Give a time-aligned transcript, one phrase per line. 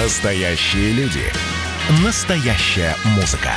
[0.00, 1.24] Настоящие люди.
[2.04, 3.50] Настоящая музыка.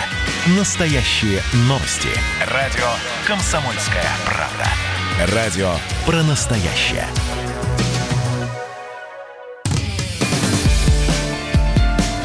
[0.58, 2.10] Настоящие новости.
[2.48, 2.88] Радио
[3.28, 5.36] «Комсомольская правда».
[5.36, 5.72] Радио
[6.04, 7.06] про настоящее.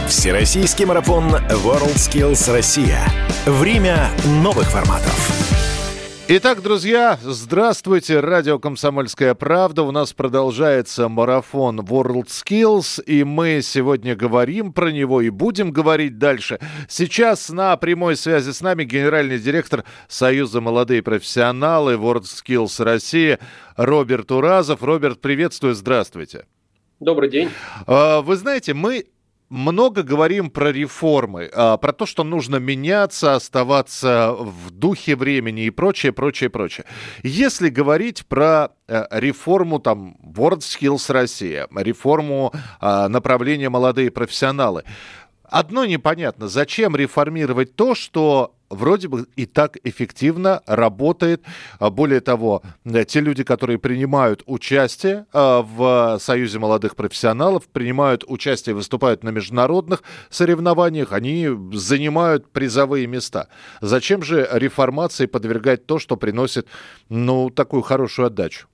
[0.08, 3.06] Всероссийский марафон WorldSkills Россия.
[3.44, 5.35] Время новых форматов.
[6.28, 8.18] Итак, друзья, здравствуйте.
[8.18, 9.84] Радио «Комсомольская правда».
[9.84, 16.18] У нас продолжается марафон World Skills, и мы сегодня говорим про него и будем говорить
[16.18, 16.58] дальше.
[16.88, 23.38] Сейчас на прямой связи с нами генеральный директор Союза «Молодые профессионалы» World Skills России
[23.76, 24.82] Роберт Уразов.
[24.82, 26.46] Роберт, приветствую, здравствуйте.
[26.98, 27.50] Добрый день.
[27.86, 29.06] А, вы знаете, мы
[29.48, 35.70] много говорим про реформы, а, про то, что нужно меняться, оставаться в духе времени и
[35.70, 36.86] прочее, прочее, прочее.
[37.22, 44.84] Если говорить про э, реформу там World Skills Россия, реформу а, направления молодые профессионалы,
[45.44, 51.42] одно непонятно, зачем реформировать то, что вроде бы и так эффективно работает.
[51.78, 58.24] А, более того, э, те люди, которые принимают участие а, в Союзе молодых профессионалов, принимают
[58.26, 63.48] участие, выступают на международных соревнованиях, они занимают призовые места.
[63.80, 66.66] Зачем же реформации подвергать то, что приносит,
[67.08, 68.66] ну, такую хорошую отдачу?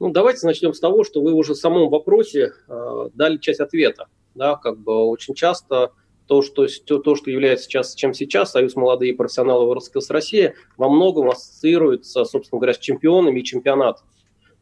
[0.00, 4.06] Ну, давайте начнем с того, что вы уже в самом вопросе э, дали часть ответа.
[4.34, 5.90] Да, как бы очень часто
[6.28, 10.88] то, что, то, то, что является сейчас, чем сейчас Союз молодые профессионалы Ворскилс России, во
[10.88, 14.06] многом ассоциируется, собственно говоря, с чемпионами и чемпионатом.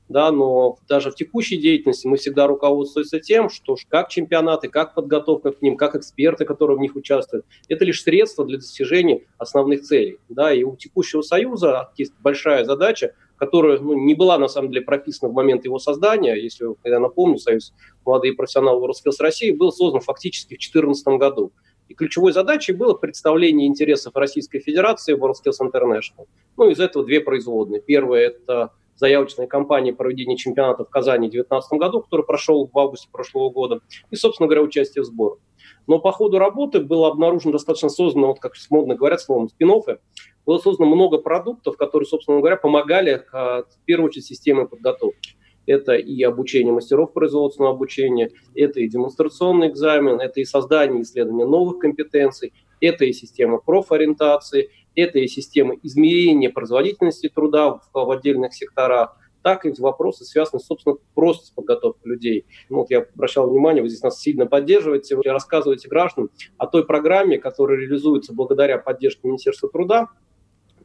[0.09, 5.50] Да, но даже в текущей деятельности мы всегда руководствуемся тем, что как чемпионаты, как подготовка
[5.50, 10.19] к ним, как эксперты, которые в них участвуют, это лишь средства для достижения основных целей.
[10.28, 14.82] Да, и у текущего союза есть большая задача которая ну, не была на самом деле
[14.82, 16.34] прописана в момент его создания.
[16.34, 17.72] Если я напомню, Союз
[18.04, 21.52] молодые профессионалы Роскос России был создан фактически в 2014 году.
[21.88, 26.26] И ключевой задачей было представление интересов Российской Федерации в WorldSkills International.
[26.56, 27.80] Ну, из этого две производные.
[27.80, 33.08] Первая– это заявочная кампания проведения чемпионата в Казани в 2019 году, который прошел в августе
[33.12, 33.80] прошлого года,
[34.10, 35.38] и, собственно говоря, участие в сборах.
[35.86, 39.70] Но по ходу работы было обнаружено достаточно создано, вот как модно говорят словом, спин
[40.46, 45.36] было создано много продуктов, которые, собственно говоря, помогали, а, в первую очередь, системе подготовки.
[45.66, 51.44] Это и обучение мастеров производственного обучения, это и демонстрационный экзамен, это и создание и исследование
[51.44, 58.54] новых компетенций, это и система профориентации, это и система измерения производительности труда в, в отдельных
[58.54, 62.46] секторах, так и вопросы, связанные, собственно, просто с подготовкой людей.
[62.68, 66.84] Ну, вот я обращал внимание, вы здесь нас сильно поддерживаете, вы рассказываете гражданам о той
[66.84, 70.08] программе, которая реализуется благодаря поддержке Министерства труда,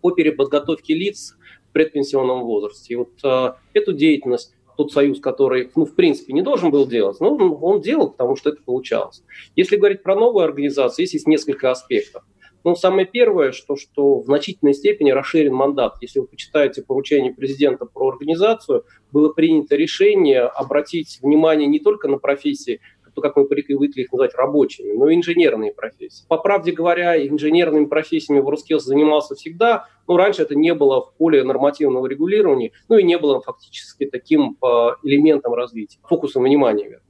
[0.01, 1.35] по переподготовке лиц
[1.69, 2.94] в предпенсионном возрасте.
[2.94, 7.19] И вот э, эту деятельность тот союз, который, ну, в принципе, не должен был делать,
[7.19, 9.23] но он, делал, потому что это получалось.
[9.56, 12.23] Если говорить про новую организацию, здесь есть несколько аспектов.
[12.63, 15.95] Ну, самое первое, что, что в значительной степени расширен мандат.
[16.01, 22.17] Если вы почитаете поручение президента про организацию, было принято решение обратить внимание не только на
[22.17, 22.79] профессии,
[23.13, 26.25] то, как мы привыкли их называть рабочими, но инженерные профессии.
[26.27, 31.13] По правде говоря, инженерными профессиями в Роскелс занимался всегда, но раньше это не было в
[31.17, 34.67] поле нормативного регулирования, ну и не было фактически таким э,
[35.03, 37.01] элементом развития, фокусом внимания, вернее.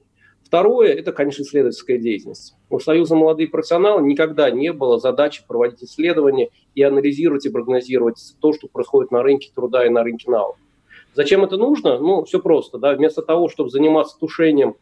[0.51, 2.55] Второе– это, конечно, исследовательская деятельность.
[2.69, 8.51] У Союза молодые профессионалы никогда не было задачи проводить исследования и анализировать и прогнозировать то,
[8.51, 10.59] что происходит на рынке труда и на рынке навыков.
[11.13, 11.99] Зачем это нужно?
[11.99, 12.79] Ну, все просто.
[12.79, 12.93] Да?
[12.95, 14.75] Вместо того, чтобы заниматься тушением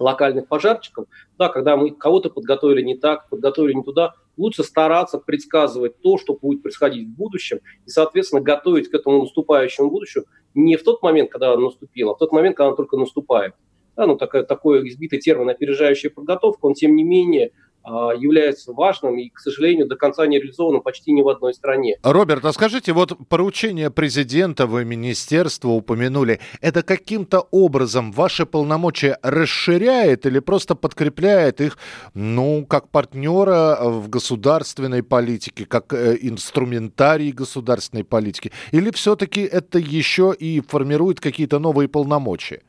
[0.00, 1.06] локальных пожарчиков,
[1.38, 6.34] да, когда мы кого-то подготовили не так, подготовили не туда, лучше стараться предсказывать то, что
[6.34, 11.30] будет происходить в будущем, и, соответственно, готовить к этому наступающему будущему не в тот момент,
[11.30, 13.54] когда оно наступило, а в тот момент, когда оно только наступает.
[13.96, 17.52] Да, ну, такой, такой избитый термин «опережающая подготовка», он, тем не менее,
[17.86, 21.96] является важным и, к сожалению, до конца не реализованным почти ни в одной стране.
[22.02, 30.26] Роберт, а скажите, вот поручение президента вы министерство упомянули, это каким-то образом ваши полномочия расширяет
[30.26, 31.78] или просто подкрепляет их,
[32.14, 38.52] ну, как партнера в государственной политике, как э, инструментарий государственной политики?
[38.72, 42.62] Или все-таки это еще и формирует какие-то новые полномочия?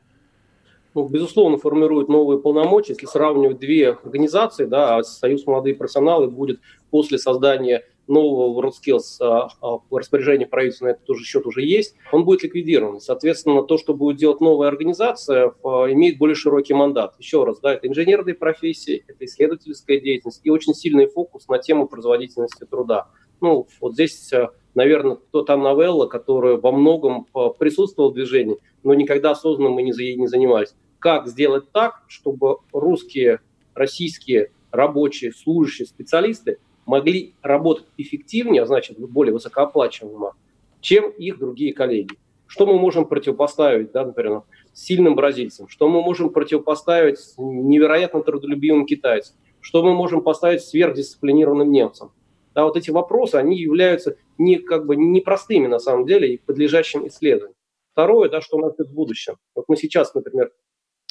[0.94, 2.92] Ну, безусловно, формирует новые полномочия.
[2.92, 9.48] Если сравнивать две организации, да, а Союз молодые профессионалы будет после создания нового WorldSkills а,
[9.60, 13.00] а, распоряжение правительства на этот уже счет уже есть, он будет ликвидирован.
[13.00, 17.14] Соответственно, то, что будет делать новая организация, имеет более широкий мандат.
[17.18, 21.86] Еще раз, да, это инженерные профессии, это исследовательская деятельность и очень сильный фокус на тему
[21.86, 23.08] производительности труда.
[23.40, 24.32] Ну, вот здесь,
[24.74, 27.26] наверное, кто та новелла, которая во многом
[27.58, 33.40] присутствовала в движении, но никогда осознанно мы не, не занимались как сделать так, чтобы русские,
[33.74, 40.34] российские рабочие, служащие, специалисты могли работать эффективнее, а значит, более высокооплачиваемо,
[40.80, 42.16] чем их другие коллеги.
[42.46, 44.42] Что мы можем противопоставить, да, например,
[44.72, 45.68] сильным бразильцам?
[45.68, 49.36] Что мы можем противопоставить невероятно трудолюбивым китайцам?
[49.60, 52.10] Что мы можем поставить сверхдисциплинированным немцам?
[52.58, 57.06] Да, вот эти вопросы, они являются не, как бы, непростыми на самом деле и подлежащим
[57.06, 57.54] исследованию.
[57.92, 59.36] Второе, да, что у нас в будущем.
[59.54, 60.50] Вот мы сейчас, например,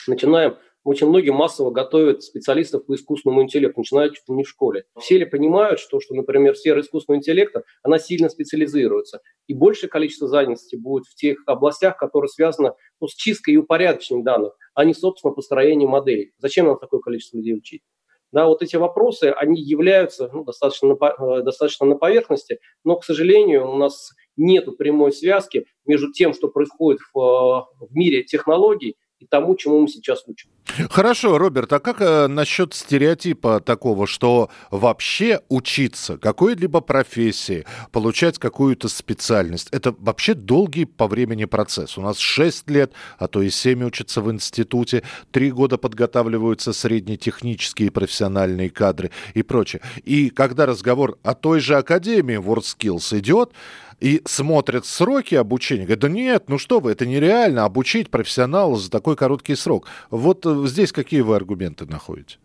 [0.08, 4.88] начинаем очень многие массово готовят специалистов по искусственному интеллекту, начинают чуть ли не в школе.
[5.00, 9.22] Все ли понимают, что, что, например, сфера искусственного интеллекта, она сильно специализируется.
[9.48, 14.26] И большее количество занятости будет в тех областях, которые связаны ну, с чисткой и упорядочением
[14.26, 16.34] данных, а не, собственно, построением моделей.
[16.40, 17.84] Зачем нам такое количество людей учить?
[18.32, 20.96] Да, вот эти вопросы, они являются ну, достаточно, на,
[21.40, 26.50] э, достаточно на поверхности, но, к сожалению, у нас нет прямой связки между тем, что
[26.50, 30.50] происходит в, э, в мире технологий, и тому, чему мы сейчас учим.
[30.90, 38.88] Хорошо, Роберт, а как э, насчет стереотипа такого, что вообще учиться какой-либо профессии, получать какую-то
[38.90, 41.98] специальность, это вообще долгий по времени процесс.
[41.98, 47.88] У нас 6 лет, а то и 7 учатся в институте, 3 года подготавливаются среднетехнические
[47.88, 49.82] и профессиональные кадры и прочее.
[50.04, 53.52] И когда разговор о той же академии WorldSkills идет,
[54.00, 58.92] и смотрят сроки обучения, говорят, да нет, ну что вы, это нереально обучить профессионала за
[58.92, 59.88] такой короткий срок.
[60.12, 62.38] Вот э, здесь какие вы аргументы находите?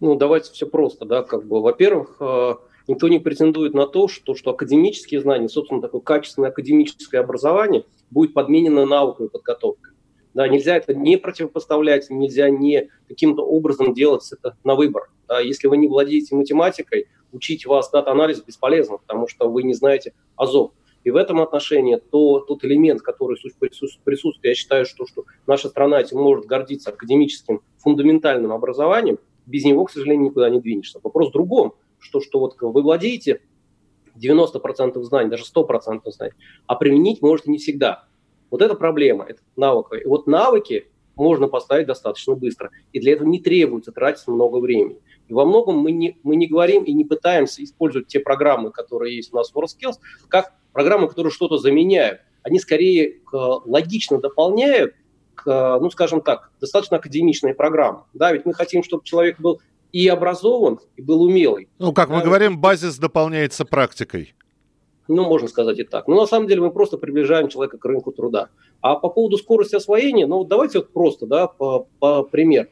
[0.00, 2.54] Ну, давайте все просто, да, как бы, во-первых, э,
[2.86, 8.32] никто не претендует на то, что, что академические знания, собственно, такое качественное академическое образование будет
[8.32, 9.92] подменено науковой подготовкой.
[10.34, 15.10] Да, нельзя это не противопоставлять, нельзя не каким-то образом делать это на выбор.
[15.26, 20.14] Да, если вы не владеете математикой, учить вас дата-анализ бесполезно, потому что вы не знаете
[20.36, 20.72] азов.
[21.04, 26.00] И в этом отношении то, тот элемент, который присутствует, я считаю, что, что наша страна
[26.00, 31.00] этим может гордиться академическим фундаментальным образованием, без него, к сожалению, никуда не двинешься.
[31.02, 33.40] Вопрос в другом, что, что вот вы владеете
[34.16, 36.34] 90% знаний, даже 100% знаний,
[36.66, 38.06] а применить можете не всегда.
[38.50, 39.92] Вот это проблема, это навык.
[39.92, 42.70] И вот навыки можно поставить достаточно быстро.
[42.92, 45.00] И для этого не требуется тратить много времени.
[45.28, 49.16] И во многом мы не, мы не говорим и не пытаемся использовать те программы, которые
[49.16, 49.96] есть у нас в WorldSkills,
[50.28, 52.20] как программы, которые что-то заменяют.
[52.42, 54.94] Они скорее логично дополняют,
[55.34, 58.04] к, ну, скажем так, достаточно академичные программы.
[58.14, 59.60] Да, ведь мы хотим, чтобы человек был
[59.92, 61.68] и образован, и был умелый.
[61.78, 64.34] Ну, как мы говорим, базис дополняется практикой.
[65.08, 66.06] Ну, можно сказать и так.
[66.06, 68.50] Но на самом деле мы просто приближаем человека к рынку труда.
[68.82, 72.68] А по поводу скорости освоения, ну, давайте вот просто, да, по, по пример.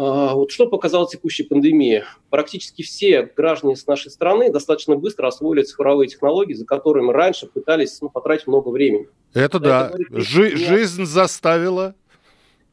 [0.00, 2.06] Вот что показала текущая пандемия?
[2.30, 8.00] Практически все граждане с нашей страны достаточно быстро освоили цифровые технологии, за которыми раньше пытались
[8.00, 9.08] ну, потратить много времени.
[9.34, 9.88] Это да.
[9.88, 11.94] Это говорит, Жи- жизнь заставила.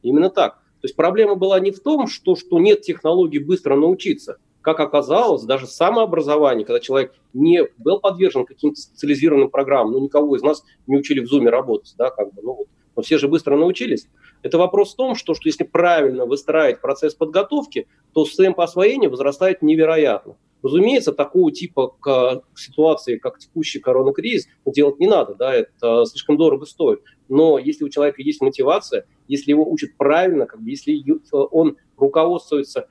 [0.04, 0.56] Именно так.
[0.80, 4.38] То есть проблема была не в том, что, что нет технологий быстро научиться.
[4.62, 10.44] Как оказалось, даже самообразование, когда человек не был подвержен каким-то специализированным программам, ну, никого из
[10.44, 13.56] нас не учили в Zoom работать, да, как бы, ну, вот, но все же быстро
[13.56, 14.08] научились.
[14.44, 19.62] Это вопрос в том, что, что если правильно выстраивать процесс подготовки, то темп освоения возрастает
[19.62, 20.38] невероятно.
[20.64, 26.66] Разумеется, такого типа к ситуации, как текущий коронакризис, делать не надо, да, это слишком дорого
[26.66, 27.02] стоит.
[27.30, 32.88] Но если у человека есть мотивация, если его учат правильно, как бы, если он руководствуется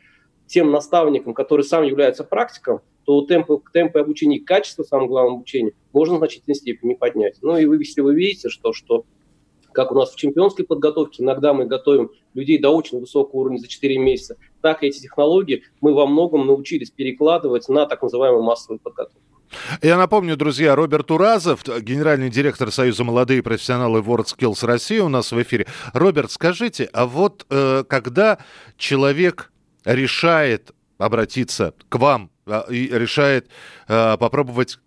[0.47, 5.73] тем наставником, который сам является практиком, то темпы, темпы обучения и качество, самое главное, обучения
[5.93, 7.39] можно в значительной степени поднять.
[7.43, 9.07] Ну и вы, если вы видите, что, что
[9.77, 13.69] как у нас в чемпионской подготовке, иногда мы готовим людей до очень высокого уровня за
[13.69, 18.81] 4 месяца, так и эти технологии мы во многом научились перекладывать на так называемую массовую
[18.81, 19.21] подготовку.
[19.83, 25.41] Я напомню, друзья, Роберт Уразов, генеральный директор Союза молодые профессионалы WorldSkills России у нас в
[25.43, 25.67] эфире.
[25.93, 28.39] Роберт, скажите, а вот э, когда
[28.79, 29.53] человек
[29.85, 33.49] решает обратиться к вам а, и решает
[33.89, 34.79] э, попробовать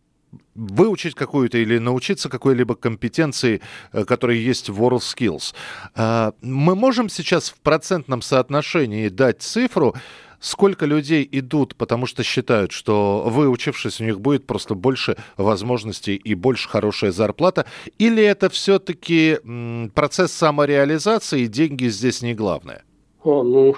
[0.56, 5.54] выучить какую-то или научиться какой-либо компетенции, э, которые есть в WorldSkills.
[5.96, 9.96] Э, мы можем сейчас в процентном соотношении дать цифру,
[10.40, 16.34] сколько людей идут, потому что считают, что выучившись, у них будет просто больше возможностей и
[16.34, 17.66] больше хорошая зарплата,
[17.98, 19.40] или это все-таки
[19.94, 22.84] процесс самореализации, и деньги здесь не главное?
[23.24, 23.76] О, ну...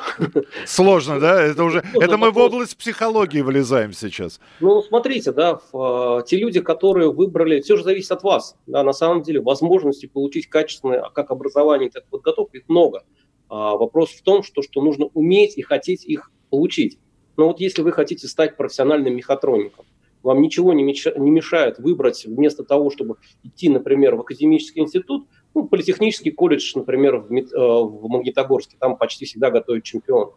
[0.65, 1.41] Сложно, да?
[1.41, 4.39] Это уже, это мы в область психологии вылезаем сейчас.
[4.60, 8.55] Ну, смотрите, да, в, те люди, которые выбрали, все же зависит от вас.
[8.67, 13.03] Да, на самом деле, возможности получить качественное как образование, так и подготовку, их много.
[13.50, 17.00] А, вопрос в том, что, что нужно уметь и хотеть их получить.
[17.36, 19.86] Но вот если вы хотите стать профессиональным мехатроником,
[20.21, 26.31] вам ничего не мешает выбрать вместо того, чтобы идти, например, в академический институт, Ну, политехнический
[26.31, 30.36] колледж, например, в, э, в Магнитогорске, там почти всегда готовят чемпионов.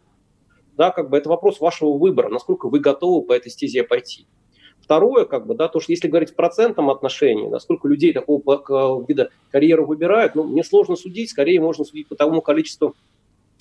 [0.76, 4.26] Да, как бы это вопрос вашего выбора, насколько вы готовы по этой стезе пойти.
[4.80, 9.30] Второе, как бы, да, то, что если говорить в процентном отношении, насколько людей такого вида
[9.50, 12.94] карьеру выбирают, ну, мне сложно судить, скорее можно судить по тому количеству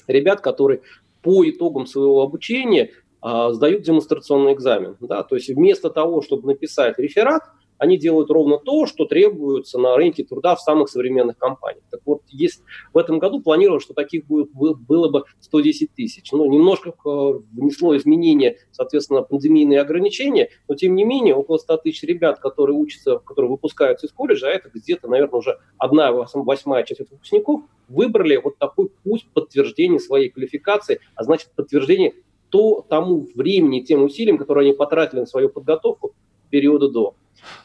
[0.08, 0.82] ребят, которые
[1.22, 2.92] по итогам своего обучения
[3.22, 4.98] а, сдают демонстрационный экзамен.
[5.00, 5.24] Да?
[5.24, 7.44] То есть вместо того, чтобы написать реферат,
[7.84, 11.84] они делают ровно то, что требуется на рынке труда в самых современных компаниях.
[11.92, 12.62] Так вот, есть,
[12.94, 16.32] в этом году планировалось, что таких будет, было бы 110 тысяч.
[16.32, 22.04] Ну, немножко э, внесло изменения, соответственно, пандемийные ограничения, но тем не менее около 100 тысяч
[22.04, 27.02] ребят, которые учатся, которые выпускаются из колледжа, а это где-то, наверное, уже одна восьмая часть
[27.02, 32.14] выпускников, выбрали вот такой путь подтверждения своей квалификации, а значит подтверждение
[32.50, 36.14] то, тому времени, тем усилиям, которые они потратили на свою подготовку
[36.54, 37.16] периода до.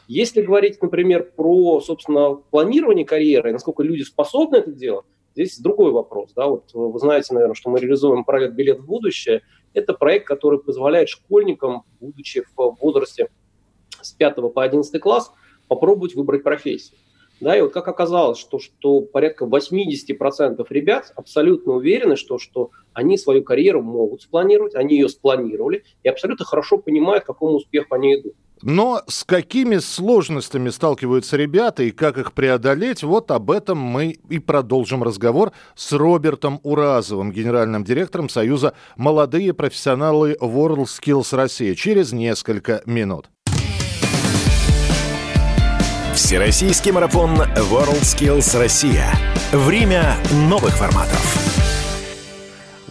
[0.07, 5.05] Если говорить, например, про, собственно, планирование карьеры, насколько люди способны это делать,
[5.35, 6.31] здесь другой вопрос.
[6.35, 6.47] Да?
[6.47, 9.43] Вот вы знаете, наверное, что мы реализуем проект «Билет в будущее».
[9.75, 13.29] Это проект, который позволяет школьникам, будучи в возрасте
[14.01, 15.31] с 5 по 11 класс,
[15.67, 16.97] попробовать выбрать профессию.
[17.39, 23.17] Да, и вот как оказалось, что, что порядка 80% ребят абсолютно уверены, что, что они
[23.19, 28.15] свою карьеру могут спланировать, они ее спланировали и абсолютно хорошо понимают, к какому успеху они
[28.15, 28.33] идут.
[28.61, 34.39] Но с какими сложностями сталкиваются ребята и как их преодолеть, вот об этом мы и
[34.39, 43.29] продолжим разговор с Робертом Уразовым, генеральным директором Союза «Молодые профессионалы WorldSkills Россия» через несколько минут.
[46.13, 49.13] Всероссийский марафон WorldSkills Россия.
[49.53, 50.17] Время
[50.49, 51.48] новых форматов.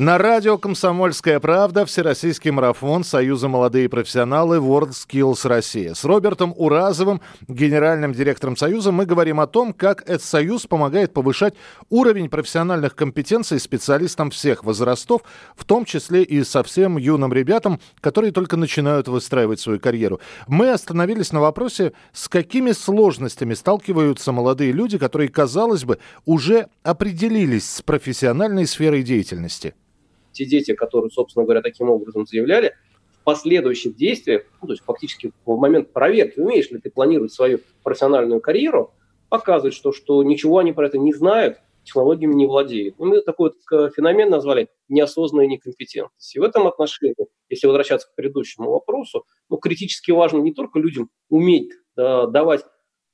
[0.00, 5.92] На радио «Комсомольская правда» Всероссийский марафон Союза молодые профессионалы World Skills Россия.
[5.92, 11.54] С Робертом Уразовым, генеральным директором Союза, мы говорим о том, как этот союз помогает повышать
[11.90, 15.22] уровень профессиональных компетенций специалистам всех возрастов,
[15.56, 20.20] в том числе и совсем юным ребятам, которые только начинают выстраивать свою карьеру.
[20.46, 27.68] Мы остановились на вопросе, с какими сложностями сталкиваются молодые люди, которые, казалось бы, уже определились
[27.68, 29.74] с профессиональной сферой деятельности
[30.38, 32.74] те дети, которые, собственно говоря, таким образом заявляли,
[33.20, 37.58] в последующих действиях, ну, то есть фактически в момент проверки, умеешь ли ты планировать свою
[37.82, 38.92] профессиональную карьеру,
[39.28, 42.94] показывает, что, что ничего они про это не знают, технологиями не владеют.
[42.98, 46.36] И мы такой вот феномен назвали неосознанная некомпетентность.
[46.36, 47.14] И в этом отношении,
[47.48, 52.64] если возвращаться к предыдущему вопросу, ну, критически важно не только людям уметь да, давать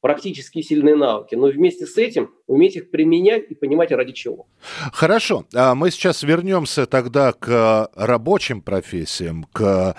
[0.05, 4.47] практически сильные навыки, но вместе с этим уметь их применять и понимать ради чего.
[4.93, 9.97] Хорошо, а мы сейчас вернемся тогда к рабочим профессиям, к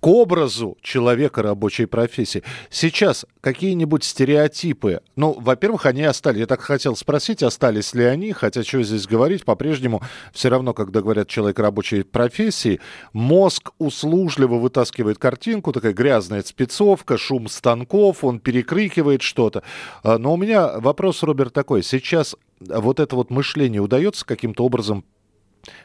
[0.00, 2.42] к образу человека рабочей профессии.
[2.70, 6.40] Сейчас какие-нибудь стереотипы, ну, во-первых, они остались.
[6.40, 10.02] Я так хотел спросить, остались ли они, хотя что здесь говорить, по-прежнему
[10.32, 12.80] все равно, когда говорят человек рабочей профессии,
[13.12, 19.62] мозг услужливо вытаскивает картинку, такая грязная спецовка, шум станков, он перекрикивает что-то.
[20.02, 21.82] А, но у меня вопрос, Роберт, такой.
[21.82, 25.04] Сейчас вот это вот мышление удается каким-то образом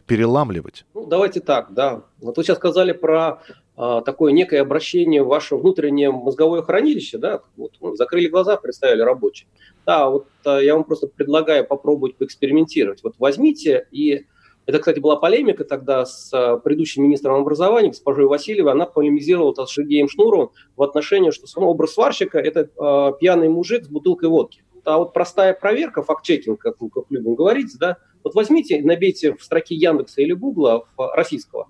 [0.06, 0.86] переламливать?
[0.94, 2.04] Ну, давайте так, да.
[2.20, 3.42] Вот вы сейчас сказали про
[3.76, 9.48] такое некое обращение в ваше внутреннее мозговое хранилище, да, вот, ну, закрыли глаза, представили рабочий.
[9.86, 13.04] Да, вот а, я вам просто предлагаю попробовать поэкспериментировать.
[13.04, 14.26] Вот возьмите и
[14.66, 18.72] это, кстати, была полемика тогда с а, предыдущим министром образования, госпожой Васильевой.
[18.72, 23.86] Она полемизировала с Сергеем Шнуровым в отношении, что сам образ сварщика– это э, пьяный мужик
[23.86, 24.64] с бутылкой водки.
[24.84, 29.76] А вот простая проверка, факт-чекинг, как, как любим говорить, да, вот возьмите, набейте в строке
[29.76, 31.68] Яндекса или Гугла российского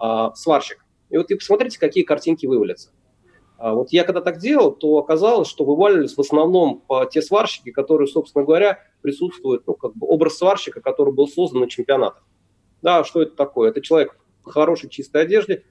[0.00, 2.90] э, сварщик, и вот и посмотрите, какие картинки вывалятся.
[3.58, 8.06] А вот я когда так делал, то оказалось, что вываливались в основном те сварщики, которые,
[8.06, 12.22] собственно говоря, присутствуют, ну, как бы образ сварщика, который был создан на чемпионатах.
[12.82, 13.70] Да, что это такое?
[13.70, 15.64] Это человек в хорошей чистой одежде,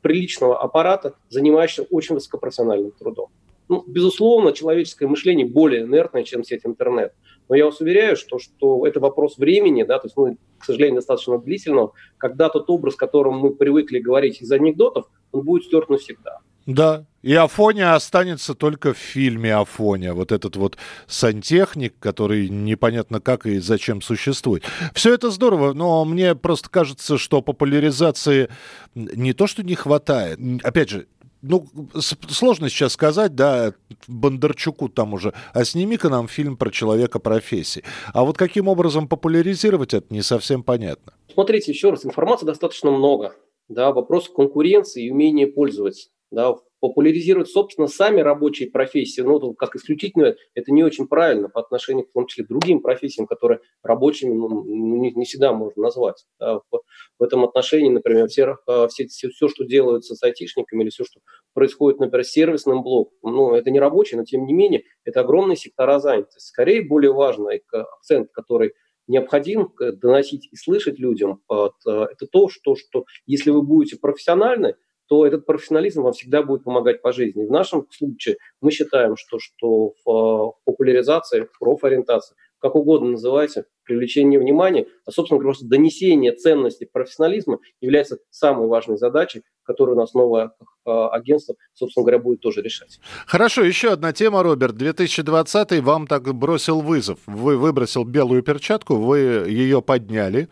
[0.00, 3.28] приличного аппарата, занимающийся очень высокопрофессиональным трудом.
[3.68, 7.12] Ну, безусловно, человеческое мышление более инертное, чем сеть интернет.
[7.48, 10.96] Но я вас уверяю, что, что это вопрос времени, да, то есть, ну, к сожалению,
[10.96, 15.88] достаточно длительного, когда тот образ, к которому мы привыкли говорить из анекдотов, он будет стерт
[15.88, 16.40] навсегда.
[16.66, 20.14] Да, и Афоня останется только в фильме Афоня.
[20.14, 20.76] Вот этот вот
[21.06, 24.64] сантехник, который непонятно как и зачем существует.
[24.92, 28.48] Все это здорово, но мне просто кажется, что популяризации
[28.96, 30.40] не то, что не хватает.
[30.64, 31.06] Опять же,
[31.48, 31.66] ну,
[32.00, 33.72] сложно сейчас сказать, да,
[34.06, 37.84] Бондарчуку там уже, а сними-ка нам фильм про человека профессии.
[38.12, 41.12] А вот каким образом популяризировать это, не совсем понятно.
[41.32, 43.34] Смотрите, еще раз, информации достаточно много.
[43.68, 46.08] Да, вопрос конкуренции и умения пользоваться.
[46.30, 52.06] Да, популяризировать, собственно, сами рабочие профессии, ну, как исключительно, это не очень правильно по отношению,
[52.06, 56.24] в том числе, к другим профессиям, которые рабочими ну, не, не всегда можно назвать.
[56.38, 56.60] Да.
[56.70, 56.80] В,
[57.18, 58.56] в этом отношении, например, все,
[58.88, 61.20] все, все, все, что делается с айтишниками или все, что
[61.54, 65.56] происходит, например, с сервисным блоком, ну, это не рабочий, но тем не менее, это огромные
[65.56, 66.38] сектора занятости.
[66.38, 68.72] Скорее, более важный акцент, который
[69.08, 74.74] необходим доносить и слышать людям, это то, что, что если вы будете профессиональны,
[75.08, 77.44] то этот профессионализм вам всегда будет помогать по жизни.
[77.44, 84.40] В нашем случае мы считаем, что, что в популяризации, в профориентации, как угодно называйте, привлечение
[84.40, 90.52] внимания, а, собственно просто донесение ценности профессионализма является самой важной задачей, которую у нас новое
[90.84, 92.98] а, агентство, собственно говоря, будет тоже решать.
[93.26, 94.76] Хорошо, еще одна тема, Роберт.
[94.76, 97.18] 2020 вам так бросил вызов.
[97.26, 100.48] Вы выбросил белую перчатку, вы ее подняли,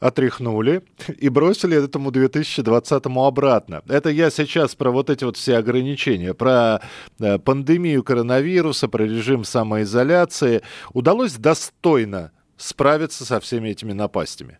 [0.00, 0.82] отряхнули
[1.18, 3.82] и бросили этому 2020-му обратно.
[3.88, 6.80] Это я сейчас про вот эти вот все ограничения, про
[7.20, 10.62] э, пандемию коронавируса, про режим самоизоляции.
[10.92, 14.58] Удалось достойно справиться со всеми этими напастями?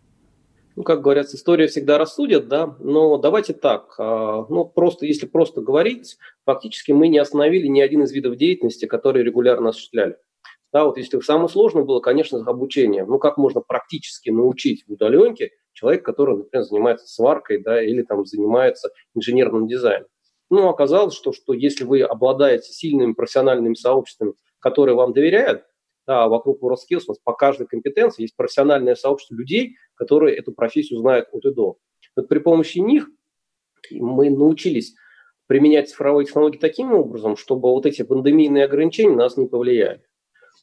[0.79, 5.59] ну, как говорят, история всегда рассудит, да, но давайте так, а, ну, просто, если просто
[5.59, 10.15] говорить, фактически мы не остановили ни один из видов деятельности, которые регулярно осуществляли.
[10.71, 13.05] Да, вот если самое сложное было, конечно, обучение.
[13.05, 18.25] Ну, как можно практически научить в удаленке человека, который, например, занимается сваркой, да, или там
[18.25, 20.07] занимается инженерным дизайном.
[20.51, 25.63] Ну, оказалось, что, что если вы обладаете сильными профессиональными сообществами, которые вам доверяют,
[26.07, 30.99] да, вокруг WorldSkills у нас по каждой компетенции есть профессиональное сообщество людей, которые эту профессию
[30.99, 31.77] знают от и до.
[32.15, 33.09] Вот при помощи них
[33.91, 34.95] мы научились
[35.47, 40.01] применять цифровые технологии таким образом, чтобы вот эти пандемийные ограничения нас не повлияли.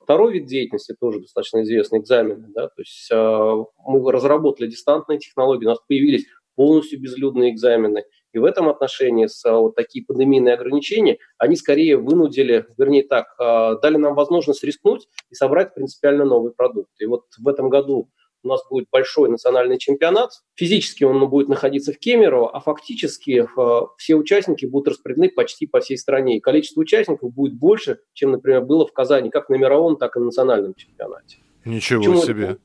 [0.06, 2.46] Второй вид деятельности тоже достаточно известный, экзамены.
[2.54, 2.68] Да?
[2.68, 8.04] То есть э, мы разработали дистантные технологии, у нас появились полностью безлюдные экзамены.
[8.32, 13.80] И в этом отношении с, вот такие пандемийные ограничения, они скорее вынудили, вернее так, э,
[13.82, 16.92] дали нам возможность рискнуть и собрать принципиально новый продукт.
[17.00, 18.08] И вот в этом году
[18.43, 20.31] у нас будет большой национальный чемпионат.
[20.55, 25.81] Физически он будет находиться в Кемерово, а фактически э, все участники будут распределены почти по
[25.81, 26.37] всей стране.
[26.37, 30.20] И количество участников будет больше, чем, например, было в Казани, как на мировом, так и
[30.20, 31.38] на национальном чемпионате.
[31.64, 32.44] Ничего Почему себе.
[32.44, 32.59] Это,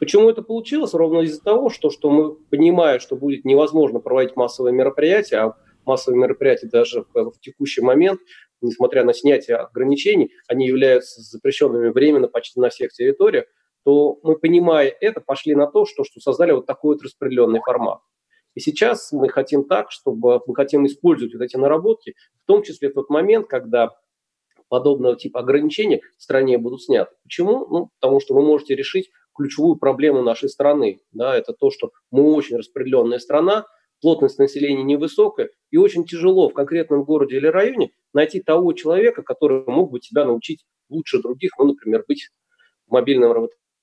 [0.00, 0.94] почему это получилось?
[0.94, 6.20] Ровно из-за того, что, что мы понимаем, что будет невозможно проводить массовые мероприятия, а массовые
[6.20, 8.20] мероприятия даже в, в текущий момент,
[8.62, 13.44] несмотря на снятие ограничений, они являются запрещенными временно почти на всех территориях
[13.84, 18.00] то мы, понимая это, пошли на то, что, что создали вот такой вот распределенный формат.
[18.54, 22.14] И сейчас мы хотим так, чтобы мы хотим использовать вот эти наработки,
[22.44, 23.90] в том числе в тот момент, когда
[24.68, 27.14] подобного типа ограничения в стране будут сняты.
[27.24, 27.66] Почему?
[27.66, 31.00] Ну, потому что вы можете решить ключевую проблему нашей страны.
[31.12, 33.66] Да, это то, что мы очень распределенная страна,
[34.00, 39.64] плотность населения невысокая, и очень тяжело в конкретном городе или районе найти того человека, который
[39.66, 42.28] мог бы тебя научить лучше других, ну, например, быть
[42.88, 43.32] мобильным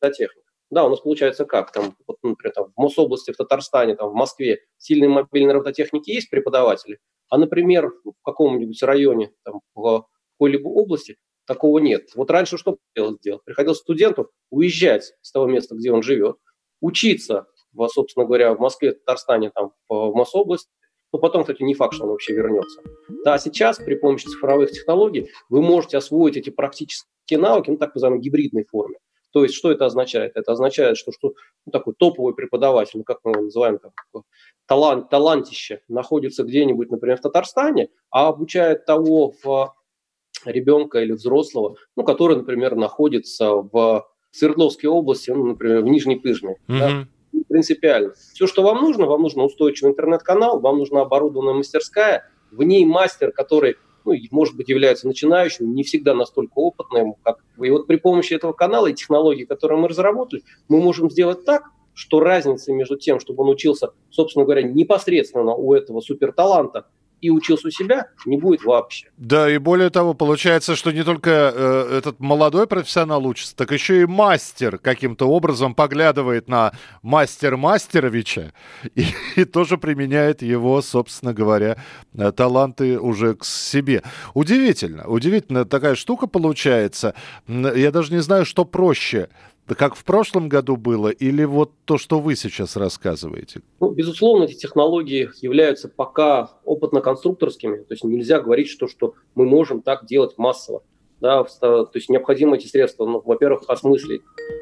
[0.01, 0.43] робототехник.
[0.71, 1.71] Да, у нас получается как?
[1.71, 6.29] Там, вот, например, там, в Мособласти, в Татарстане, там, в Москве сильные мобильные робототехники есть
[6.29, 10.05] преподаватели, а, например, в каком-нибудь районе, там, в
[10.37, 12.09] какой-либо области такого нет.
[12.15, 13.43] Вот раньше что приходилось делать?
[13.43, 16.37] Приходилось студенту уезжать с того места, где он живет,
[16.81, 17.47] учиться,
[17.87, 20.69] собственно говоря, в Москве, Татарстане, там, в Мособласти,
[21.11, 22.81] ну, потом, кстати, не факт, что он вообще вернется.
[23.25, 28.21] Да, сейчас при помощи цифровых технологий вы можете освоить эти практические навыки, ну, так называемой
[28.21, 28.99] гибридной форме.
[29.31, 30.31] То есть, что это означает?
[30.35, 31.33] Это означает, что, что
[31.65, 34.23] ну, такой топовый преподаватель, ну, как мы его называем, там,
[34.65, 39.73] талант, талантище, находится где-нибудь, например, в Татарстане, а обучает того в
[40.45, 46.55] ребенка или взрослого, ну, который, например, находится в Свердловской области, ну, например, в Нижней Пыжме.
[46.67, 46.79] Mm-hmm.
[46.79, 47.07] Да?
[47.47, 48.13] Принципиально.
[48.33, 53.31] Все, что вам нужно, вам нужно устойчивый интернет-канал, вам нужна оборудованная мастерская, в ней мастер,
[53.31, 57.43] который ну, может быть, являются начинающим, не всегда настолько опытным, как.
[57.61, 61.63] И вот при помощи этого канала и технологий, которые мы разработали, мы можем сделать так,
[61.93, 66.87] что разница между тем, чтобы он учился, собственно говоря, непосредственно у этого суперталанта,
[67.21, 69.07] и учился у себя, не будет вообще.
[69.17, 74.01] Да, и более того, получается, что не только э, этот молодой профессионал учится, так еще
[74.01, 78.53] и мастер каким-то образом поглядывает на мастер Мастеровича
[78.95, 79.05] и,
[79.35, 81.77] и тоже применяет его, собственно говоря,
[82.13, 84.03] э, таланты уже к себе.
[84.33, 87.13] Удивительно, удивительно такая штука получается.
[87.47, 89.29] Я даже не знаю, что проще
[89.75, 93.61] как в прошлом году было, или вот то, что вы сейчас рассказываете?
[93.79, 99.81] Ну, безусловно, эти технологии являются пока опытно-конструкторскими, то есть нельзя говорить, что, что мы можем
[99.81, 100.83] так делать массово.
[101.21, 104.21] Да, то есть необходимо эти средства, ну, во-первых, осмыслить.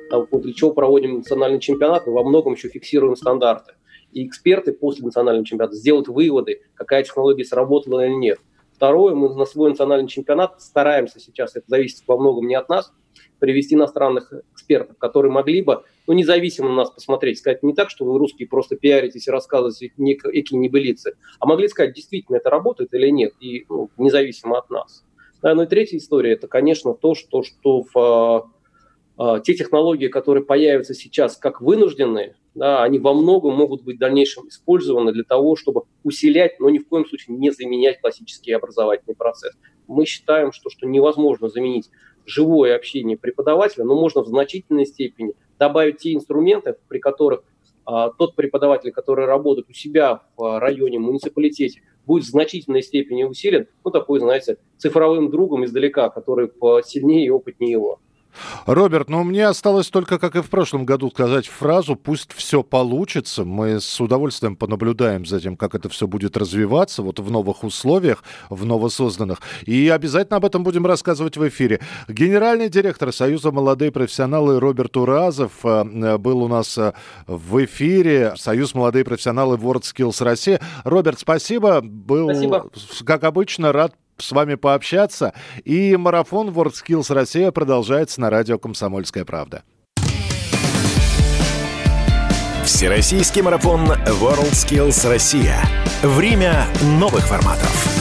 [0.10, 3.74] Для чего проводим национальный чемпионат, мы во многом еще фиксируем стандарты.
[4.12, 8.40] И эксперты после национального чемпионата сделают выводы, какая технология сработала или нет.
[8.74, 12.92] Второе, мы на свой национальный чемпионат стараемся сейчас, это зависит во многом не от нас,
[13.40, 18.06] привести иностранных экспертов, которые могли бы, ну, независимо на нас посмотреть, сказать не так, что
[18.06, 23.10] вы русские просто пиаритесь и рассказываете некие небылицы, а могли сказать, действительно это работает или
[23.10, 25.04] нет, и ну, независимо от нас.
[25.42, 28.52] Да, ну и третья история, это, конечно, то, что, что в
[29.20, 34.00] э, те технологии, которые появятся сейчас как вынужденные, да, они во многом могут быть в
[34.00, 39.16] дальнейшем использованы для того, чтобы усилять, но ни в коем случае не заменять классический образовательный
[39.16, 39.54] процесс.
[39.88, 41.92] Мы считаем, что, что невозможно заменить
[42.28, 47.44] живое общение преподавателя, но можно в значительной степени добавить те инструменты, при которых
[47.86, 53.68] а, тот преподаватель, который работает у себя в районе, муниципалитете, будет в значительной степени усилен,
[53.84, 56.50] ну, такой, знаете, цифровым другом издалека, который
[56.84, 58.00] сильнее и опытнее его.
[58.66, 63.44] Роберт, ну мне осталось только, как и в прошлом году, сказать фразу «пусть все получится».
[63.44, 68.24] Мы с удовольствием понаблюдаем за тем, как это все будет развиваться вот в новых условиях,
[68.50, 69.42] в новосозданных.
[69.66, 71.80] И обязательно об этом будем рассказывать в эфире.
[72.08, 76.94] Генеральный директор Союза молодые профессионалы Роберт Уразов э, был у нас э,
[77.26, 78.34] в эфире.
[78.38, 80.62] Союз молодые профессионалы WorldSkills Россия.
[80.84, 81.82] Роберт, спасибо.
[81.82, 82.70] Был, спасибо.
[83.06, 85.34] как обычно, рад с вами пообщаться.
[85.64, 89.64] И марафон WorldSkills Россия продолжается на радио «Комсомольская правда».
[92.66, 95.58] Всероссийский марафон WorldSkills Россия.
[96.04, 96.68] Время
[97.00, 97.97] новых форматов.